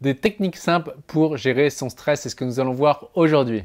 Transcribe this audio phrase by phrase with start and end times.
[0.00, 3.64] Des techniques simples pour gérer son stress, c'est ce que nous allons voir aujourd'hui.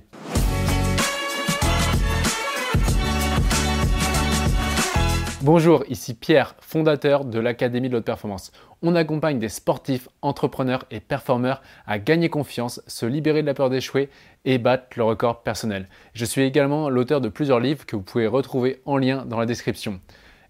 [5.44, 8.52] Bonjour, ici Pierre, fondateur de l'Académie de l'Haute Performance.
[8.82, 13.70] On accompagne des sportifs, entrepreneurs et performeurs à gagner confiance, se libérer de la peur
[13.70, 14.10] d'échouer
[14.44, 15.88] et battre le record personnel.
[16.16, 19.46] Je suis également l'auteur de plusieurs livres que vous pouvez retrouver en lien dans la
[19.46, 20.00] description.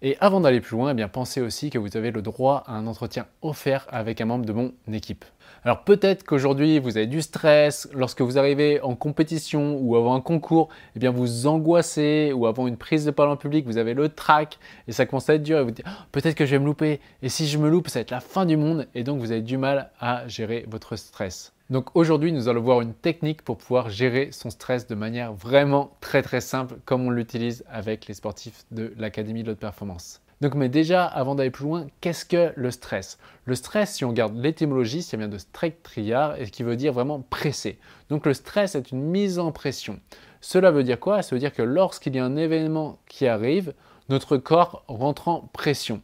[0.06, 2.74] Et avant d'aller plus loin, eh bien pensez aussi que vous avez le droit à
[2.74, 5.24] un entretien offert avec un membre de mon équipe.
[5.64, 10.20] Alors peut-être qu'aujourd'hui vous avez du stress, lorsque vous arrivez en compétition ou avant un
[10.20, 13.94] concours, eh bien vous angoissez ou avant une prise de parole en public, vous avez
[13.94, 16.50] le trac et ça commence à être dur et vous dites ah, peut-être que je
[16.50, 18.86] vais me louper et si je me loupe ça va être la fin du monde
[18.94, 21.54] et donc vous avez du mal à gérer votre stress.
[21.74, 25.90] Donc aujourd'hui, nous allons voir une technique pour pouvoir gérer son stress de manière vraiment
[26.00, 30.22] très très simple comme on l'utilise avec les sportifs de l'Académie de l'Haute Performance.
[30.40, 33.18] Donc mais déjà, avant d'aller plus loin, qu'est-ce que le stress?
[33.44, 35.36] Le stress, si on regarde l'étymologie, ça vient de
[35.82, 37.80] triar et qui veut dire vraiment pressé.
[38.08, 39.98] Donc le stress est une mise en pression.
[40.40, 41.22] Cela veut dire quoi?
[41.22, 43.74] Ça veut dire que lorsqu'il y a un événement qui arrive,
[44.08, 46.02] notre corps rentre en pression.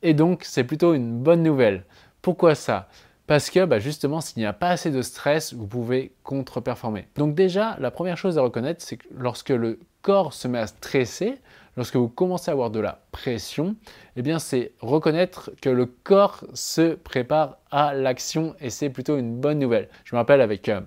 [0.00, 1.84] Et donc c'est plutôt une bonne nouvelle.
[2.22, 2.88] Pourquoi ça?
[3.30, 7.06] Parce que bah, justement, s'il n'y a pas assez de stress, vous pouvez contre-performer.
[7.14, 10.66] Donc déjà, la première chose à reconnaître, c'est que lorsque le corps se met à
[10.66, 11.38] stresser,
[11.76, 13.76] lorsque vous commencez à avoir de la pression,
[14.16, 19.36] eh bien c'est reconnaître que le corps se prépare à l'action et c'est plutôt une
[19.40, 19.88] bonne nouvelle.
[20.02, 20.80] Je me rappelle avec euh,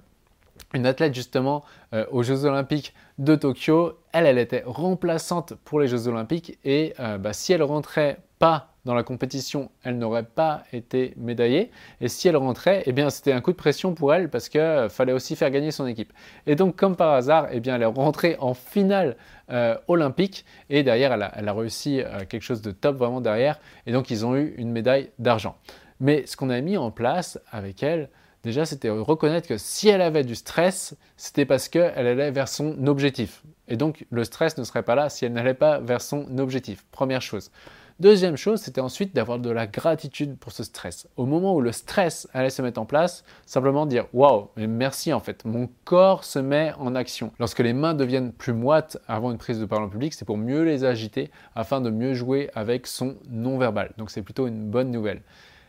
[0.74, 5.88] une athlète justement euh, aux Jeux Olympiques de Tokyo, elle, elle était remplaçante pour les
[5.88, 10.64] Jeux Olympiques et euh, bah, si elle rentrait pas dans la compétition, elle n'aurait pas
[10.74, 11.72] été médaillée.
[12.02, 14.60] Et si elle rentrait, eh bien, c'était un coup de pression pour elle parce qu'il
[14.60, 16.12] euh, fallait aussi faire gagner son équipe.
[16.48, 19.16] Et donc, comme par hasard, eh bien, elle est rentrée en finale
[19.52, 23.60] euh, olympique et derrière, elle a, réussi euh, quelque chose de top vraiment derrière.
[23.86, 25.56] Et donc, ils ont eu une médaille d'argent.
[26.02, 28.10] Mais ce qu'on a mis en place avec elle,
[28.44, 32.86] déjà, c'était reconnaître que si elle avait du stress, c'était parce qu'elle allait vers son
[32.88, 33.44] objectif.
[33.70, 36.84] Et donc, le stress ne serait pas là si elle n'allait pas vers son objectif.
[36.92, 37.50] Première chose.
[38.00, 41.08] Deuxième chose, c'était ensuite d'avoir de la gratitude pour ce stress.
[41.16, 45.14] Au moment où le stress allait se mettre en place, simplement dire waouh, mais merci
[45.14, 47.32] en fait, mon corps se met en action.
[47.38, 50.38] Lorsque les mains deviennent plus moites avant une prise de parole en public, c'est pour
[50.38, 53.94] mieux les agiter afin de mieux jouer avec son non-verbal.
[54.00, 55.22] Donc c'est plutôt une bonne nouvelle.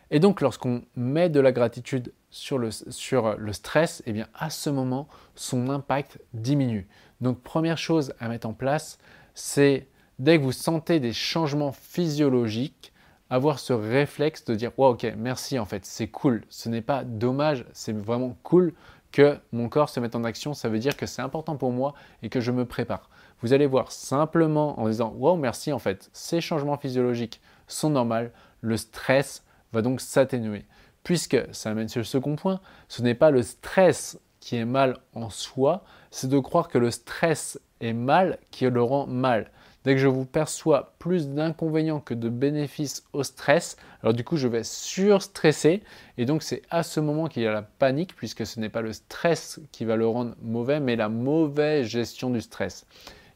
[0.09, 4.49] Et donc lorsqu'on met de la gratitude sur le, sur le stress, eh bien à
[4.49, 6.87] ce moment, son impact diminue.
[7.21, 8.97] Donc première chose à mettre en place,
[9.35, 9.87] c'est
[10.19, 12.93] dès que vous sentez des changements physiologiques,
[13.29, 16.43] avoir ce réflexe de dire wow, ok, merci en fait, c'est cool.
[16.49, 18.73] Ce n'est pas dommage, c'est vraiment cool
[19.11, 20.53] que mon corps se mette en action.
[20.53, 23.09] Ça veut dire que c'est important pour moi et que je me prépare.
[23.41, 28.29] Vous allez voir simplement en disant wow, merci en fait, ces changements physiologiques sont normaux.
[28.61, 29.43] Le stress
[29.73, 30.65] va donc s'atténuer.
[31.03, 34.97] Puisque ça amène sur le second point, ce n'est pas le stress qui est mal
[35.13, 39.51] en soi, c'est de croire que le stress est mal qui le rend mal.
[39.85, 44.35] Dès que je vous perçois plus d'inconvénients que de bénéfices au stress, alors du coup
[44.35, 45.83] je vais surstresser
[46.17, 48.81] et donc c'est à ce moment qu'il y a la panique puisque ce n'est pas
[48.81, 52.87] le stress qui va le rendre mauvais mais la mauvaise gestion du stress.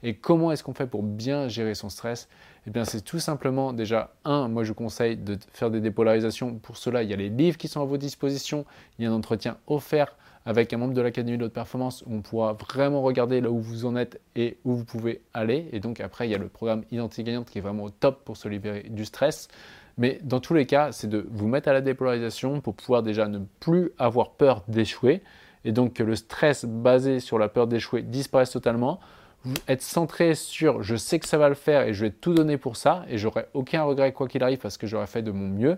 [0.01, 2.29] Et comment est-ce qu'on fait pour bien gérer son stress?
[2.65, 6.55] Eh bien, c'est tout simplement déjà, un, moi je vous conseille de faire des dépolarisations.
[6.55, 8.65] Pour cela, il y a les livres qui sont à vos dispositions,
[8.97, 12.21] il y a un entretien offert avec un membre de l'Académie de haute performance on
[12.21, 15.67] pourra vraiment regarder là où vous en êtes et où vous pouvez aller.
[15.71, 18.23] Et donc après, il y a le programme Identité gagnante qui est vraiment au top
[18.25, 19.47] pour se libérer du stress.
[19.97, 23.27] Mais dans tous les cas, c'est de vous mettre à la dépolarisation pour pouvoir déjà
[23.27, 25.21] ne plus avoir peur d'échouer
[25.65, 28.99] et donc que le stress basé sur la peur d'échouer disparaisse totalement
[29.67, 32.57] être centré sur je sais que ça va le faire et je vais tout donner
[32.57, 35.47] pour ça et j'aurai aucun regret quoi qu'il arrive parce que j'aurai fait de mon
[35.47, 35.77] mieux.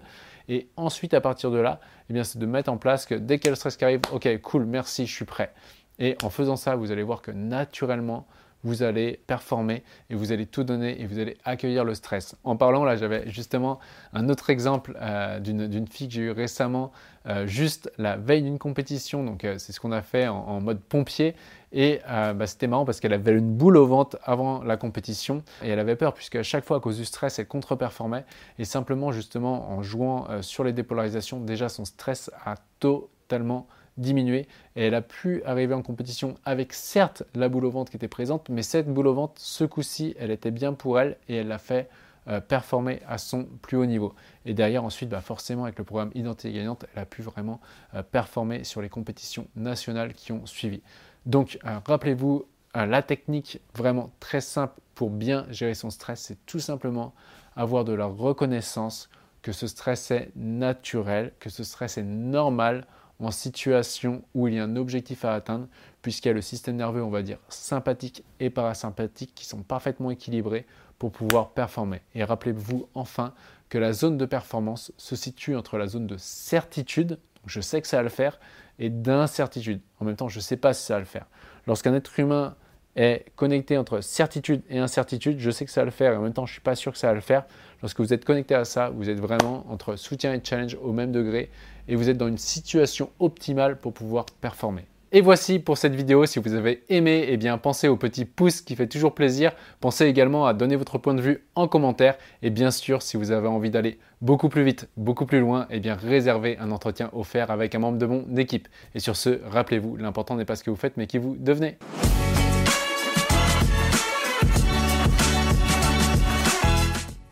[0.49, 1.79] Et ensuite, à partir de là,
[2.09, 3.85] eh bien, c'est de mettre en place que dès qu'il y a le stress qui
[3.85, 5.53] arrive, ok, cool, merci, je suis prêt.
[6.00, 8.25] Et en faisant ça, vous allez voir que naturellement,
[8.63, 12.35] vous allez performer et vous allez tout donner et vous allez accueillir le stress.
[12.44, 13.79] En parlant, là, j'avais justement
[14.13, 16.91] un autre exemple euh, d'une fille que j'ai eu récemment,
[17.27, 19.23] euh, juste la veille d'une compétition.
[19.23, 21.36] Donc, euh, c'est ce qu'on a fait en, mode pompier.
[21.74, 25.69] Et bah, c'était marrant parce qu'elle avait une boule au ventre avant la compétition et
[25.69, 28.25] elle avait peur puisque à chaque fois, à cause du stress, elle contre-performait.
[28.59, 34.85] Et simplement, justement, en jouant sur les dépolarisations, déjà son stress a totalement diminuer et
[34.85, 38.49] elle a pu arriver en compétition avec certes la boule au ventre qui était présente,
[38.49, 41.57] mais cette boule au ventre, ce coup-ci, elle était bien pour elle et elle l'a
[41.57, 41.89] fait
[42.27, 44.13] euh, performer à son plus haut niveau.
[44.45, 47.59] Et derrière, ensuite, bah, forcément, avec le programme Identité gagnante, elle a pu vraiment
[47.95, 50.83] euh, performer sur les compétitions nationales qui ont suivi.
[51.25, 52.45] Donc, euh, rappelez-vous,
[52.75, 57.13] la technique vraiment très simple pour bien gérer son stress, c'est tout simplement
[57.55, 59.09] avoir de la reconnaissance
[59.41, 62.85] que ce stress est naturel, que ce stress est normal
[63.19, 65.67] en situation où il y a un objectif à atteindre,
[66.01, 70.09] puisqu'il y a le système nerveux, on va dire, sympathique et parasympathique qui sont parfaitement
[70.09, 70.65] équilibrés
[70.97, 72.01] pour pouvoir performer.
[72.15, 73.33] Et rappelez-vous enfin
[73.69, 77.88] que la zone de performance se situe entre la zone de certitude, je sais que
[77.88, 78.39] ça va le faire,
[78.79, 79.81] et d'incertitude.
[79.99, 81.27] En même temps, je ne sais pas si ça va le faire.
[81.67, 82.55] Lorsqu'un être humain
[82.95, 86.21] est connecté entre certitude et incertitude, je sais que ça va le faire et en
[86.21, 87.45] même temps je ne suis pas sûr que ça va le faire.
[87.81, 91.11] Lorsque vous êtes connecté à ça, vous êtes vraiment entre soutien et challenge au même
[91.11, 91.49] degré
[91.88, 94.85] et vous êtes dans une situation optimale pour pouvoir performer.
[95.13, 96.25] Et voici pour cette vidéo.
[96.25, 99.51] Si vous avez aimé, eh bien pensez au petit pouce qui fait toujours plaisir.
[99.81, 102.15] Pensez également à donner votre point de vue en commentaire.
[102.41, 105.81] Et bien sûr, si vous avez envie d'aller beaucoup plus vite, beaucoup plus loin, eh
[105.81, 108.69] bien réservez un entretien offert avec un membre de mon équipe.
[108.95, 111.77] Et sur ce, rappelez-vous, l'important n'est pas ce que vous faites, mais qui vous devenez.